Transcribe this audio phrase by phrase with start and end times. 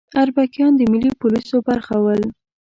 [0.21, 2.21] اربکیان د ملي پولیسو برخه ول